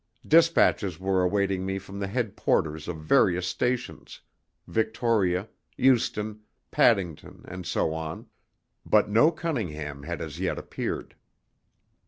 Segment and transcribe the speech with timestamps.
[0.27, 4.21] Despatches were awaiting me from the head porters of various stations
[4.67, 6.39] Victoria, Euston,
[6.71, 8.25] Paddington, and so on
[8.83, 11.13] but no Cunningham had as yet appeared.